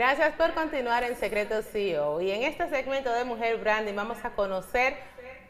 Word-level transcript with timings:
Gracias 0.00 0.34
por 0.34 0.54
continuar 0.54 1.04
en 1.04 1.14
Secreto 1.14 1.60
CEO. 1.60 2.22
Y 2.22 2.30
en 2.30 2.44
este 2.44 2.66
segmento 2.70 3.12
de 3.12 3.22
Mujer 3.24 3.58
Branding 3.58 3.94
vamos 3.94 4.16
a 4.24 4.30
conocer 4.30 4.94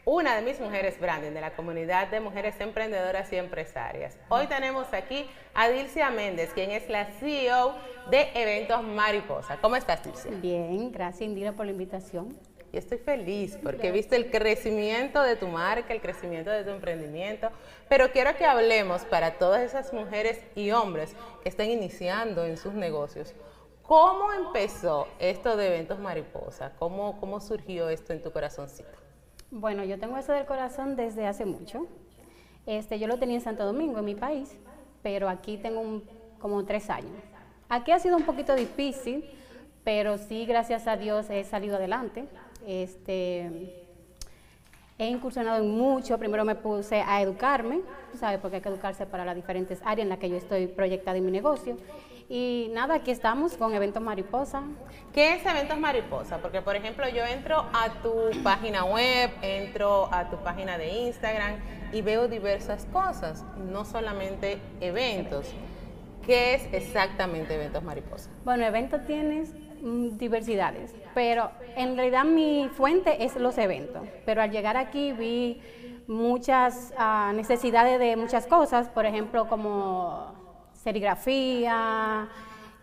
una 0.03 0.35
de 0.35 0.41
mis 0.41 0.59
mujeres 0.59 0.99
branding 0.99 1.31
de 1.31 1.39
la 1.39 1.53
comunidad 1.53 2.09
de 2.09 2.19
mujeres 2.19 2.59
emprendedoras 2.59 3.31
y 3.31 3.37
empresarias. 3.37 4.17
Hoy 4.27 4.47
tenemos 4.47 4.91
aquí 4.91 5.25
a 5.53 5.69
Dilcia 5.69 6.09
Méndez, 6.09 6.51
quien 6.53 6.71
es 6.71 6.89
la 6.89 7.05
CEO 7.21 7.75
de 8.09 8.29
Eventos 8.33 8.83
Mariposa. 8.83 9.57
¿Cómo 9.61 9.77
estás, 9.77 10.03
Dilcia? 10.03 10.31
Bien, 10.41 10.91
gracias 10.91 11.21
Indira 11.21 11.53
por 11.53 11.65
la 11.65 11.71
invitación. 11.71 12.37
Y 12.73 12.77
estoy 12.77 12.97
feliz 12.97 13.57
porque 13.63 13.87
he 13.87 13.91
visto 13.91 14.15
el 14.15 14.29
crecimiento 14.29 15.23
de 15.23 15.37
tu 15.37 15.47
marca, 15.47 15.93
el 15.93 16.01
crecimiento 16.01 16.51
de 16.51 16.65
tu 16.65 16.71
emprendimiento, 16.71 17.51
pero 17.87 18.11
quiero 18.11 18.35
que 18.35 18.43
hablemos 18.43 19.03
para 19.03 19.35
todas 19.35 19.61
esas 19.61 19.93
mujeres 19.93 20.41
y 20.55 20.71
hombres 20.71 21.15
que 21.41 21.47
estén 21.47 21.69
iniciando 21.69 22.45
en 22.45 22.57
sus 22.57 22.73
negocios. 22.73 23.33
¿Cómo 23.91 24.31
empezó 24.31 25.09
esto 25.19 25.57
de 25.57 25.67
Eventos 25.67 25.99
Mariposa? 25.99 26.71
¿Cómo, 26.79 27.19
cómo 27.19 27.41
surgió 27.41 27.89
esto 27.89 28.13
en 28.13 28.21
tu 28.21 28.31
corazoncito? 28.31 28.87
Bueno, 29.49 29.83
yo 29.83 29.99
tengo 29.99 30.15
eso 30.15 30.31
del 30.31 30.45
corazón 30.45 30.95
desde 30.95 31.27
hace 31.27 31.43
mucho. 31.43 31.87
Este, 32.65 32.99
yo 32.99 33.07
lo 33.07 33.19
tenía 33.19 33.35
en 33.35 33.41
Santo 33.41 33.65
Domingo, 33.65 33.99
en 33.99 34.05
mi 34.05 34.15
país, 34.15 34.57
pero 35.03 35.27
aquí 35.27 35.57
tengo 35.57 36.03
como 36.39 36.63
tres 36.63 36.89
años. 36.89 37.21
Aquí 37.67 37.91
ha 37.91 37.99
sido 37.99 38.15
un 38.15 38.23
poquito 38.23 38.55
difícil, 38.55 39.29
pero 39.83 40.17
sí, 40.17 40.45
gracias 40.45 40.87
a 40.87 40.95
Dios, 40.95 41.29
he 41.29 41.43
salido 41.43 41.75
adelante. 41.75 42.29
Este, 42.65 43.89
he 45.01 45.07
incursionado 45.07 45.63
en 45.63 45.71
mucho. 45.71 46.17
Primero 46.19 46.45
me 46.45 46.53
puse 46.53 47.01
a 47.01 47.21
educarme, 47.21 47.81
¿sabes? 48.19 48.39
Porque 48.39 48.57
hay 48.57 48.61
que 48.61 48.69
educarse 48.69 49.07
para 49.07 49.25
las 49.25 49.35
diferentes 49.35 49.79
áreas 49.83 50.05
en 50.05 50.09
las 50.09 50.19
que 50.19 50.29
yo 50.29 50.37
estoy 50.37 50.67
proyectada 50.67 51.17
en 51.17 51.25
mi 51.25 51.31
negocio. 51.31 51.75
Y 52.29 52.69
nada, 52.71 52.95
aquí 52.95 53.09
estamos 53.09 53.57
con 53.57 53.73
Eventos 53.73 54.01
Mariposa. 54.01 54.61
¿Qué 55.11 55.33
es 55.33 55.45
Eventos 55.45 55.79
Mariposa? 55.79 56.37
Porque, 56.37 56.61
por 56.61 56.75
ejemplo, 56.75 57.09
yo 57.09 57.25
entro 57.25 57.65
a 57.73 57.89
tu 58.03 58.29
página 58.43 58.85
web, 58.85 59.31
entro 59.41 60.07
a 60.13 60.29
tu 60.29 60.37
página 60.37 60.77
de 60.77 60.89
Instagram 61.07 61.55
y 61.91 62.03
veo 62.03 62.27
diversas 62.27 62.85
cosas, 62.93 63.43
no 63.57 63.85
solamente 63.85 64.59
eventos. 64.79 65.47
¿Qué 66.25 66.53
es 66.53 66.71
exactamente 66.71 67.55
Eventos 67.55 67.83
Mariposa? 67.83 68.29
Bueno, 68.45 68.63
eventos 68.63 69.03
tienes 69.07 69.51
diversidades, 69.81 70.93
pero 71.13 71.51
en 71.75 71.95
realidad 71.95 72.23
mi 72.23 72.69
fuente 72.73 73.23
es 73.23 73.35
los 73.35 73.57
eventos. 73.57 74.07
Pero 74.25 74.41
al 74.41 74.51
llegar 74.51 74.77
aquí 74.77 75.11
vi 75.11 75.61
muchas 76.07 76.93
ah, 76.97 77.31
necesidades 77.35 77.99
de 77.99 78.15
muchas 78.15 78.47
cosas, 78.47 78.89
por 78.89 79.05
ejemplo, 79.05 79.47
como 79.47 80.33
serigrafía 80.73 82.27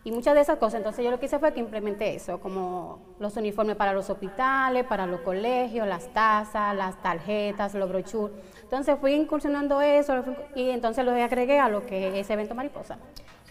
y 0.04 0.10
muchas 0.10 0.34
de 0.34 0.40
esas 0.40 0.58
cosas. 0.58 0.78
Entonces 0.78 1.04
yo 1.04 1.10
lo 1.10 1.20
que 1.20 1.26
hice 1.26 1.38
fue 1.38 1.52
que 1.52 1.60
implementé 1.60 2.14
eso, 2.14 2.40
como 2.40 3.00
los 3.18 3.36
uniformes 3.36 3.76
para 3.76 3.92
los 3.92 4.08
hospitales, 4.10 4.84
para 4.84 5.06
los 5.06 5.20
colegios, 5.20 5.86
las 5.86 6.12
tazas, 6.12 6.74
las 6.74 7.00
tarjetas, 7.02 7.74
los 7.74 7.88
brochures. 7.88 8.34
Entonces 8.62 8.96
fui 9.00 9.14
incursionando 9.14 9.80
eso 9.80 10.24
y 10.54 10.70
entonces 10.70 11.04
lo 11.04 11.12
agregué 11.12 11.58
a 11.58 11.68
lo 11.68 11.86
que 11.86 12.18
es 12.18 12.30
evento 12.30 12.54
mariposa. 12.54 12.98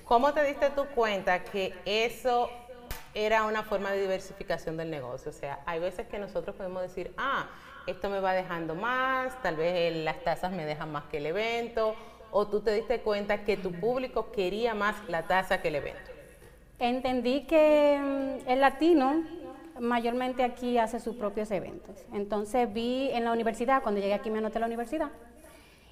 ¿Cómo 0.05 0.31
te 0.31 0.43
diste 0.43 0.69
tú 0.69 0.85
cuenta 0.95 1.43
que 1.43 1.73
eso 1.83 2.49
era 3.25 3.43
una 3.45 3.63
forma 3.63 3.91
de 3.91 4.01
diversificación 4.01 4.77
del 4.77 4.91
negocio? 4.91 5.31
O 5.31 5.33
sea, 5.33 5.59
hay 5.65 5.79
veces 5.79 6.07
que 6.07 6.19
nosotros 6.19 6.55
podemos 6.55 6.83
decir, 6.83 7.11
ah, 7.17 7.47
esto 7.87 8.09
me 8.09 8.19
va 8.19 8.33
dejando 8.33 8.75
más, 8.75 9.41
tal 9.41 9.55
vez 9.55 9.95
las 10.03 10.23
tazas 10.23 10.51
me 10.51 10.65
dejan 10.65 10.91
más 10.91 11.05
que 11.05 11.17
el 11.17 11.25
evento, 11.25 11.95
o 12.31 12.47
tú 12.47 12.61
te 12.61 12.71
diste 12.73 12.99
cuenta 13.01 13.43
que 13.43 13.57
tu 13.57 13.71
público 13.71 14.31
quería 14.31 14.75
más 14.75 14.95
la 15.07 15.23
tasa 15.23 15.61
que 15.61 15.69
el 15.69 15.75
evento? 15.75 16.11
Entendí 16.79 17.47
que 17.47 17.99
mm, 17.99 18.49
el 18.49 18.61
latino 18.61 19.23
mayormente 19.79 20.43
aquí 20.43 20.77
hace 20.77 20.99
sus 20.99 21.15
propios 21.15 21.49
eventos. 21.51 21.95
Entonces 22.13 22.71
vi 22.71 23.09
en 23.11 23.23
la 23.23 23.31
universidad, 23.31 23.81
cuando 23.81 23.99
llegué 23.99 24.13
aquí 24.13 24.29
me 24.29 24.39
anoté 24.39 24.57
a 24.57 24.61
la 24.61 24.67
universidad, 24.67 25.09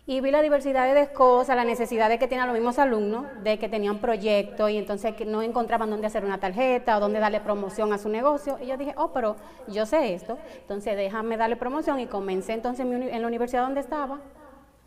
y 0.08 0.22
vi 0.22 0.32
la 0.32 0.42
diversidad 0.42 0.94
de 0.94 1.08
cosas, 1.14 1.56
la 1.56 1.64
necesidad 1.64 2.10
de 2.10 2.20
que 2.20 2.28
tenían 2.28 2.48
los 2.48 2.56
mismos 2.56 2.78
alumnos, 2.78 3.26
de 3.44 3.58
que 3.58 3.70
tenían 3.70 4.00
proyectos 4.00 4.70
y 4.70 4.78
entonces 4.78 5.16
que 5.16 5.26
no 5.26 5.42
encontraban 5.42 5.90
dónde 5.90 6.08
hacer 6.08 6.24
una 6.24 6.40
tarjeta 6.40 6.98
o 6.98 7.00
dónde 7.00 7.20
darle 7.20 7.40
promoción 7.40 7.92
a 7.92 7.98
su 7.98 8.10
negocio. 8.10 8.58
Y 8.62 8.68
yo 8.68 8.78
dije, 8.78 8.94
oh, 8.98 9.12
pero 9.12 9.36
yo 9.68 9.86
sé 9.86 10.14
esto, 10.14 10.38
entonces 10.62 10.96
déjame 10.96 11.38
darle 11.38 11.56
promoción 11.56 12.00
y 12.00 12.08
comencé 12.08 12.54
entonces 12.54 12.86
en 12.86 13.22
la 13.22 13.28
universidad 13.28 13.64
donde 13.64 13.82
estaba 13.82 14.20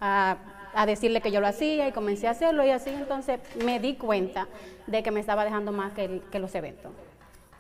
a 0.00 0.36
a 0.74 0.86
decirle 0.86 1.20
que 1.20 1.30
yo 1.30 1.40
lo 1.40 1.46
hacía 1.46 1.88
y 1.88 1.92
comencé 1.92 2.28
a 2.28 2.30
hacerlo 2.30 2.64
y 2.64 2.70
así 2.70 2.90
entonces 2.90 3.40
me 3.64 3.80
di 3.80 3.96
cuenta 3.96 4.48
de 4.86 5.02
que 5.02 5.10
me 5.10 5.20
estaba 5.20 5.44
dejando 5.44 5.72
más 5.72 5.92
que, 5.92 6.22
los 6.38 6.54
eventos. 6.54 6.92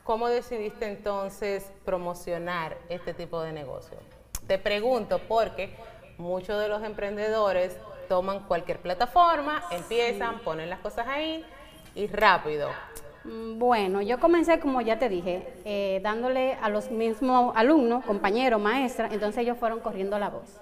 ¿Cómo 0.04 0.28
decidiste 0.28 0.86
entonces 0.86 1.70
promocionar 1.84 2.78
este 2.88 3.14
tipo 3.14 3.42
de 3.42 3.52
negocio? 3.52 3.98
Te 4.46 4.58
pregunto 4.58 5.20
porque 5.28 5.74
muchos 6.18 6.60
de 6.60 6.68
los 6.68 6.82
emprendedores 6.82 7.76
toman 8.08 8.40
cualquier 8.40 8.80
plataforma, 8.80 9.62
empiezan, 9.70 10.40
ponen 10.40 10.68
las 10.68 10.80
cosas 10.80 11.06
ahí 11.06 11.44
y 11.94 12.06
rápido. 12.08 12.70
Mm, 13.24 13.58
bueno, 13.58 14.02
yo 14.02 14.18
comencé, 14.18 14.58
como 14.60 14.80
ya 14.80 14.98
te 14.98 15.08
dije, 15.08 15.46
eh, 15.64 16.00
dándole 16.02 16.54
a 16.54 16.68
los 16.68 16.90
mismos 16.90 17.52
alumnos, 17.56 18.04
compañeros, 18.04 18.60
maestras, 18.60 19.12
entonces 19.12 19.42
ellos 19.42 19.58
fueron 19.58 19.80
corriendo 19.80 20.18
la 20.18 20.30
voz. 20.30 20.60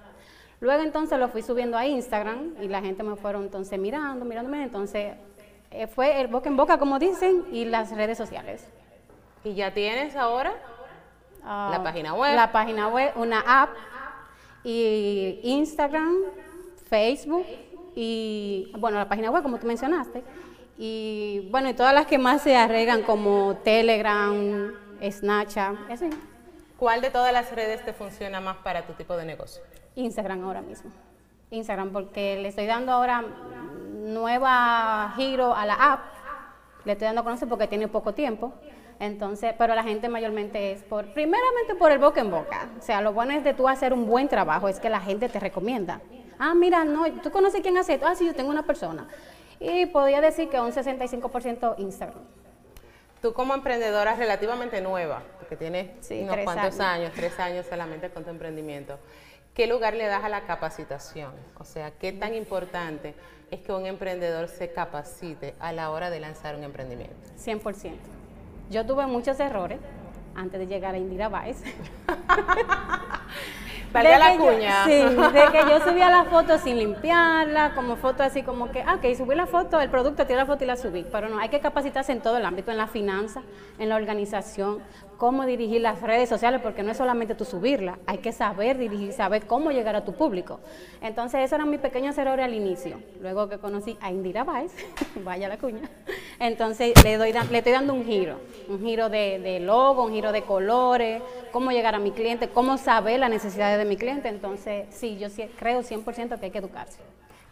Luego 0.60 0.82
entonces 0.82 1.18
lo 1.18 1.28
fui 1.28 1.42
subiendo 1.42 1.76
a 1.76 1.86
Instagram 1.86 2.54
y 2.60 2.68
la 2.68 2.80
gente 2.80 3.02
me 3.02 3.16
fueron 3.16 3.42
entonces 3.42 3.78
mirando, 3.78 4.24
mirándome, 4.24 4.62
entonces 4.62 5.14
eh, 5.70 5.86
fue 5.86 6.20
el 6.20 6.28
boca 6.28 6.48
en 6.48 6.56
boca 6.56 6.78
como 6.78 6.98
dicen 6.98 7.44
y 7.52 7.66
las 7.66 7.94
redes 7.94 8.16
sociales. 8.16 8.66
¿Y 9.44 9.54
ya 9.54 9.72
tienes 9.72 10.16
ahora 10.16 10.54
ah, 11.44 11.68
la 11.70 11.82
página 11.82 12.14
web? 12.14 12.34
La 12.34 12.52
página 12.52 12.88
web, 12.88 13.12
una 13.16 13.40
app 13.40 13.70
y 14.66 15.38
Instagram, 15.44 16.12
Facebook 16.90 17.46
y 17.94 18.72
bueno, 18.78 18.98
la 18.98 19.08
página 19.08 19.30
web 19.30 19.42
como 19.42 19.58
tú 19.58 19.66
mencionaste 19.66 20.24
y 20.76 21.48
bueno, 21.50 21.70
y 21.70 21.74
todas 21.74 21.94
las 21.94 22.06
que 22.06 22.18
más 22.18 22.42
se 22.42 22.56
arreglan 22.56 23.02
como 23.02 23.56
Telegram, 23.62 24.74
Snapchat, 25.00 25.90
así. 25.90 26.10
¿Cuál 26.76 27.00
de 27.00 27.10
todas 27.10 27.32
las 27.32 27.50
redes 27.52 27.84
te 27.84 27.92
funciona 27.92 28.40
más 28.40 28.58
para 28.58 28.86
tu 28.86 28.92
tipo 28.94 29.16
de 29.16 29.24
negocio? 29.24 29.62
Instagram 29.94 30.44
ahora 30.44 30.60
mismo. 30.60 30.90
Instagram, 31.50 31.92
porque 31.92 32.38
le 32.42 32.48
estoy 32.48 32.66
dando 32.66 32.92
ahora 32.92 33.24
nueva 33.94 35.14
giro 35.16 35.54
a 35.54 35.64
la 35.64 35.74
app. 35.74 36.00
Le 36.84 36.92
estoy 36.92 37.06
dando 37.06 37.22
a 37.22 37.24
conocer 37.24 37.48
porque 37.48 37.66
tiene 37.66 37.88
poco 37.88 38.12
tiempo. 38.12 38.52
Entonces, 38.98 39.54
pero 39.58 39.74
la 39.74 39.82
gente 39.82 40.08
mayormente 40.08 40.72
es 40.72 40.82
por, 40.82 41.12
primeramente 41.12 41.74
por 41.74 41.92
el 41.92 41.98
boca 41.98 42.20
en 42.20 42.30
boca. 42.30 42.70
O 42.78 42.82
sea, 42.82 43.00
lo 43.00 43.12
bueno 43.12 43.32
es 43.32 43.44
de 43.44 43.52
tú 43.52 43.68
hacer 43.68 43.92
un 43.92 44.06
buen 44.06 44.28
trabajo, 44.28 44.68
es 44.68 44.80
que 44.80 44.88
la 44.88 45.00
gente 45.00 45.28
te 45.28 45.38
recomienda. 45.38 46.00
Ah, 46.38 46.54
mira, 46.54 46.84
no, 46.84 47.10
tú 47.22 47.30
conoces 47.30 47.60
quién 47.60 47.76
hace 47.76 47.94
esto. 47.94 48.06
Ah, 48.06 48.14
sí, 48.14 48.26
yo 48.26 48.34
tengo 48.34 48.50
una 48.50 48.64
persona. 48.64 49.06
Y 49.60 49.86
podría 49.86 50.20
decir 50.20 50.48
que 50.48 50.60
un 50.60 50.72
65% 50.72 51.74
Instagram. 51.78 52.22
Tú 53.22 53.32
como 53.32 53.54
emprendedora 53.54 54.14
relativamente 54.14 54.80
nueva, 54.80 55.22
porque 55.38 55.56
tienes 55.56 56.10
unos 56.10 56.36
cuantos 56.44 56.78
años, 56.80 57.12
tres 57.14 57.38
años 57.38 57.66
solamente 57.66 58.10
con 58.10 58.24
tu 58.24 58.30
emprendimiento, 58.30 58.98
¿qué 59.54 59.66
lugar 59.66 59.94
le 59.94 60.06
das 60.06 60.22
a 60.22 60.28
la 60.28 60.42
capacitación? 60.42 61.32
O 61.58 61.64
sea, 61.64 61.90
¿qué 61.92 62.12
tan 62.12 62.34
importante 62.34 63.14
es 63.50 63.60
que 63.60 63.72
un 63.72 63.86
emprendedor 63.86 64.48
se 64.48 64.70
capacite 64.70 65.54
a 65.58 65.72
la 65.72 65.90
hora 65.90 66.10
de 66.10 66.20
lanzar 66.20 66.56
un 66.56 66.64
emprendimiento? 66.64 67.16
100%. 67.38 67.92
Yo 68.68 68.84
tuve 68.84 69.06
muchos 69.06 69.38
errores 69.38 69.78
antes 70.34 70.58
de 70.58 70.66
llegar 70.66 70.94
a 70.94 70.98
Indira 70.98 71.28
Baez. 71.28 71.62
de 73.92 74.18
la 74.18 74.36
cuña. 74.36 74.84
sí, 74.84 74.92
de 74.92 75.44
que 75.52 75.70
yo 75.70 75.80
subía 75.88 76.10
la 76.10 76.24
foto 76.24 76.58
sin 76.58 76.78
limpiarla, 76.78 77.74
como 77.74 77.96
foto 77.96 78.22
así 78.22 78.42
como 78.42 78.70
que, 78.70 78.82
ah, 78.82 78.96
ok, 78.96 79.16
subí 79.16 79.34
la 79.34 79.46
foto, 79.46 79.80
el 79.80 79.90
producto, 79.90 80.26
tiré 80.26 80.36
la 80.36 80.46
foto 80.46 80.64
y 80.64 80.66
la 80.66 80.76
subí. 80.76 81.04
Pero 81.10 81.28
no, 81.28 81.38
hay 81.38 81.48
que 81.48 81.60
capacitarse 81.60 82.12
en 82.12 82.20
todo 82.20 82.36
el 82.36 82.44
ámbito, 82.44 82.70
en 82.70 82.76
la 82.76 82.86
finanza, 82.86 83.42
en 83.78 83.88
la 83.88 83.96
organización, 83.96 84.80
cómo 85.16 85.46
dirigir 85.46 85.80
las 85.80 86.02
redes 86.02 86.28
sociales, 86.28 86.60
porque 86.62 86.82
no 86.82 86.90
es 86.90 86.96
solamente 86.96 87.34
tú 87.34 87.44
subirla, 87.44 87.98
hay 88.06 88.18
que 88.18 88.32
saber 88.32 88.78
dirigir, 88.78 89.12
saber 89.12 89.46
cómo 89.46 89.70
llegar 89.70 89.96
a 89.96 90.04
tu 90.04 90.12
público. 90.12 90.60
Entonces, 91.00 91.40
eso 91.40 91.54
era 91.54 91.64
mi 91.64 91.78
pequeño 91.78 92.12
error 92.16 92.40
al 92.40 92.54
inicio. 92.54 92.98
Luego 93.20 93.48
que 93.48 93.58
conocí 93.58 93.96
a 94.00 94.10
Indira 94.10 94.44
Baez, 94.44 94.72
vaya 95.24 95.48
la 95.48 95.58
cuña, 95.58 95.88
entonces 96.38 96.92
le, 97.02 97.16
doy, 97.16 97.32
le 97.32 97.58
estoy 97.58 97.72
dando 97.72 97.94
un 97.94 98.04
giro, 98.04 98.40
un 98.68 98.80
giro 98.80 99.08
de, 99.08 99.38
de 99.38 99.60
logo, 99.60 100.04
un 100.04 100.12
giro 100.12 100.32
de 100.32 100.42
colores, 100.42 101.22
cómo 101.56 101.70
llegar 101.70 101.94
a 101.94 101.98
mi 101.98 102.10
cliente, 102.10 102.50
cómo 102.50 102.76
saber 102.76 103.18
las 103.18 103.30
necesidades 103.30 103.78
de 103.78 103.86
mi 103.86 103.96
cliente. 103.96 104.28
Entonces, 104.28 104.88
sí, 104.90 105.16
yo 105.16 105.28
creo 105.58 105.80
100% 105.80 106.38
que 106.38 106.44
hay 106.44 106.50
que 106.50 106.58
educarse. 106.58 106.98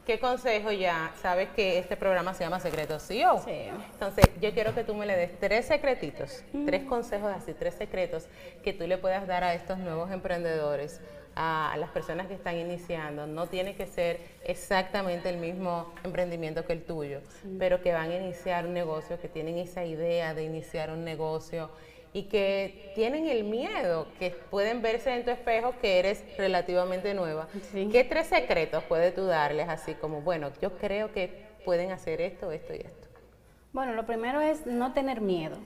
¿Qué 0.06 0.18
consejo 0.18 0.70
ya? 0.72 1.10
Sabes 1.22 1.48
que 1.56 1.78
este 1.78 1.96
programa 1.96 2.34
se 2.34 2.44
llama 2.44 2.60
Secretos 2.60 3.02
CEO. 3.02 3.38
Sí. 3.42 3.70
Entonces, 3.94 4.26
yo 4.42 4.52
quiero 4.52 4.74
que 4.74 4.84
tú 4.84 4.94
me 4.94 5.06
le 5.06 5.16
des 5.16 5.40
tres 5.40 5.64
secretitos, 5.64 6.44
tres 6.66 6.84
consejos 6.84 7.32
así, 7.34 7.54
tres 7.54 7.76
secretos 7.76 8.26
que 8.62 8.74
tú 8.74 8.86
le 8.86 8.98
puedas 8.98 9.26
dar 9.26 9.42
a 9.42 9.54
estos 9.54 9.78
nuevos 9.78 10.10
emprendedores 10.10 11.00
a 11.34 11.74
las 11.78 11.88
personas 11.88 12.26
que 12.26 12.34
están 12.34 12.56
iniciando, 12.56 13.26
no 13.26 13.48
tiene 13.48 13.74
que 13.74 13.86
ser 13.86 14.20
exactamente 14.44 15.28
el 15.30 15.38
mismo 15.38 15.92
emprendimiento 16.04 16.64
que 16.64 16.74
el 16.74 16.84
tuyo, 16.84 17.22
pero 17.58 17.82
que 17.82 17.92
van 17.92 18.10
a 18.10 18.16
iniciar 18.16 18.66
un 18.66 18.74
negocio, 18.74 19.18
que 19.18 19.28
tienen 19.28 19.58
esa 19.58 19.84
idea 19.84 20.32
de 20.34 20.44
iniciar 20.44 20.90
un 20.90 21.04
negocio 21.04 21.70
y 22.14 22.22
que 22.22 22.92
tienen 22.94 23.26
el 23.26 23.42
miedo, 23.42 24.06
que 24.20 24.30
pueden 24.30 24.80
verse 24.80 25.12
en 25.12 25.24
tu 25.24 25.32
espejo 25.32 25.74
que 25.82 25.98
eres 25.98 26.24
relativamente 26.38 27.12
nueva. 27.12 27.48
¿Qué 27.72 28.04
tres 28.04 28.28
secretos 28.28 28.84
puedes 28.84 29.12
tú 29.16 29.26
darles 29.26 29.68
así 29.68 29.94
como, 29.94 30.22
bueno, 30.22 30.50
yo 30.62 30.78
creo 30.78 31.12
que 31.12 31.44
pueden 31.64 31.90
hacer 31.90 32.20
esto, 32.20 32.52
esto 32.52 32.72
y 32.72 32.78
esto? 32.78 33.08
Bueno, 33.72 33.94
lo 33.94 34.06
primero 34.06 34.40
es 34.40 34.64
no 34.64 34.92
tener 34.92 35.20
miedo. 35.20 35.56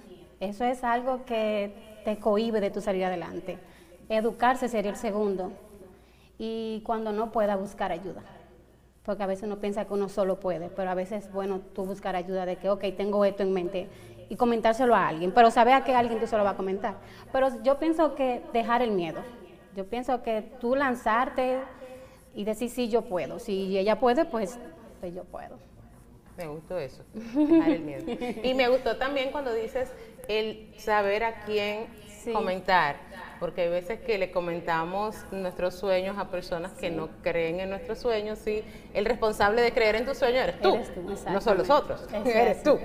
Eso 0.40 0.64
es 0.64 0.82
algo 0.84 1.26
que 1.26 2.00
te 2.06 2.18
cohíbe 2.18 2.62
de 2.62 2.70
tu 2.70 2.80
salir 2.80 3.04
adelante. 3.04 3.58
Educarse 4.08 4.68
sería 4.68 4.90
el 4.90 4.96
segundo. 4.96 5.52
Y 6.38 6.80
cuando 6.86 7.12
no 7.12 7.30
pueda, 7.30 7.56
buscar 7.56 7.92
ayuda. 7.92 8.22
Porque 9.04 9.22
a 9.22 9.26
veces 9.26 9.44
uno 9.44 9.58
piensa 9.58 9.84
que 9.84 9.92
uno 9.92 10.08
solo 10.08 10.40
puede, 10.40 10.70
pero 10.70 10.90
a 10.90 10.94
veces 10.94 11.26
es 11.26 11.32
bueno 11.32 11.60
tú 11.74 11.84
buscar 11.84 12.16
ayuda 12.16 12.46
de 12.46 12.56
que, 12.56 12.70
ok, 12.70 12.84
tengo 12.96 13.26
esto 13.26 13.42
en 13.42 13.52
mente 13.52 13.88
y 14.28 14.36
comentárselo 14.36 14.94
a 14.94 15.08
alguien, 15.08 15.32
pero 15.32 15.50
saber 15.50 15.74
a 15.74 15.84
qué 15.84 15.94
alguien 15.94 16.20
tú 16.20 16.26
se 16.26 16.36
lo 16.36 16.44
va 16.44 16.50
a 16.50 16.56
comentar. 16.56 16.96
Pero 17.32 17.62
yo 17.62 17.78
pienso 17.78 18.14
que 18.14 18.42
dejar 18.52 18.82
el 18.82 18.90
miedo. 18.90 19.20
Yo 19.74 19.86
pienso 19.86 20.22
que 20.22 20.42
tú 20.60 20.74
lanzarte 20.74 21.60
y 22.34 22.44
decir, 22.44 22.70
sí, 22.70 22.88
yo 22.88 23.02
puedo. 23.02 23.38
Si 23.38 23.78
ella 23.78 23.98
puede, 23.98 24.24
pues, 24.24 24.58
pues 25.00 25.14
yo 25.14 25.24
puedo. 25.24 25.58
Me 26.36 26.46
gustó 26.46 26.78
eso, 26.78 27.02
dejar 27.12 27.70
el 27.70 27.80
miedo. 27.80 28.04
Y 28.42 28.54
me 28.54 28.68
gustó 28.68 28.96
también 28.96 29.32
cuando 29.32 29.52
dices 29.52 29.90
el 30.28 30.72
saber 30.78 31.24
a 31.24 31.40
quién 31.40 31.86
comentar, 32.32 32.96
porque 33.40 33.62
hay 33.62 33.68
veces 33.68 34.00
que 34.00 34.18
le 34.18 34.30
comentamos 34.30 35.16
nuestros 35.30 35.74
sueños 35.74 36.18
a 36.18 36.30
personas 36.30 36.72
que 36.72 36.90
no 36.90 37.08
creen 37.22 37.60
en 37.60 37.70
nuestros 37.70 37.98
sueños 37.98 38.46
y 38.46 38.62
el 38.94 39.04
responsable 39.04 39.62
de 39.62 39.72
creer 39.72 39.96
en 39.96 40.06
tus 40.06 40.18
sueños 40.18 40.42
eres 40.42 40.60
tú, 40.60 40.78
no 41.30 41.40
son 41.40 41.58
los 41.58 41.70
otros, 41.70 42.06
eres 42.24 42.62
tú. 42.62 42.78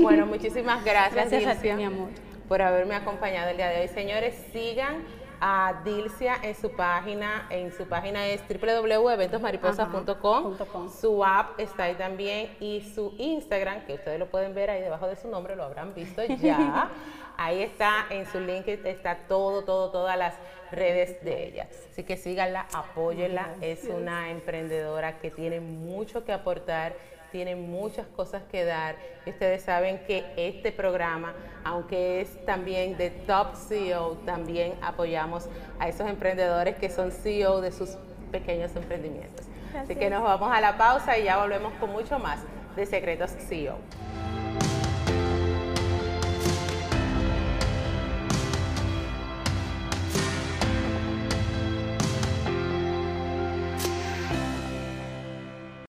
bueno, 0.00 0.26
muchísimas 0.26 0.84
gracias, 0.84 1.30
gracias 1.30 1.76
mi 1.76 1.84
amor. 1.84 2.08
por 2.48 2.62
haberme 2.62 2.94
acompañado 2.94 3.50
el 3.50 3.56
día 3.56 3.68
de 3.68 3.82
hoy. 3.82 3.88
Señores, 3.88 4.34
sigan 4.52 5.04
a 5.44 5.82
Dilcia 5.84 6.36
en 6.40 6.54
su 6.54 6.70
página, 6.70 7.48
en 7.50 7.72
su 7.72 7.88
página 7.88 8.28
es 8.28 8.40
www.eventosmariposas.com. 8.48 10.56
Su 10.88 11.24
app 11.24 11.58
está 11.58 11.82
ahí 11.84 11.96
también 11.96 12.56
y 12.60 12.80
su 12.94 13.12
Instagram, 13.18 13.84
que 13.84 13.94
ustedes 13.94 14.20
lo 14.20 14.30
pueden 14.30 14.54
ver 14.54 14.70
ahí 14.70 14.80
debajo 14.80 15.08
de 15.08 15.16
su 15.16 15.26
nombre, 15.26 15.56
lo 15.56 15.64
habrán 15.64 15.94
visto 15.94 16.22
ya. 16.40 16.88
ahí 17.36 17.60
está, 17.60 18.06
en 18.10 18.24
su 18.26 18.38
link 18.38 18.68
está 18.68 19.26
todo, 19.26 19.64
todo, 19.64 19.90
todas 19.90 20.16
las 20.16 20.36
redes 20.70 21.20
de 21.24 21.48
ella. 21.48 21.66
Así 21.90 22.04
que 22.04 22.16
síganla, 22.16 22.68
apóyenla. 22.72 23.56
Es 23.60 23.82
una 23.86 24.30
emprendedora 24.30 25.18
que 25.18 25.32
tiene 25.32 25.58
mucho 25.58 26.24
que 26.24 26.32
aportar 26.32 26.94
tiene 27.32 27.56
muchas 27.56 28.06
cosas 28.06 28.42
que 28.52 28.64
dar. 28.64 28.94
ustedes 29.26 29.62
saben 29.62 30.00
que 30.06 30.24
este 30.36 30.70
programa, 30.70 31.32
aunque 31.64 32.20
es 32.20 32.44
también 32.44 32.96
de 32.98 33.10
Top 33.10 33.56
CEO, 33.56 34.18
también 34.26 34.74
apoyamos 34.82 35.48
a 35.80 35.88
esos 35.88 36.08
emprendedores 36.08 36.76
que 36.76 36.90
son 36.90 37.10
CEO 37.10 37.60
de 37.60 37.72
sus 37.72 37.96
pequeños 38.30 38.76
emprendimientos. 38.76 39.46
Así 39.76 39.96
que 39.96 40.10
nos 40.10 40.22
vamos 40.22 40.52
a 40.54 40.60
la 40.60 40.76
pausa 40.76 41.18
y 41.18 41.24
ya 41.24 41.38
volvemos 41.38 41.72
con 41.80 41.90
mucho 41.90 42.18
más 42.18 42.40
de 42.76 42.84
Secretos 42.84 43.30
CEO. 43.48 43.76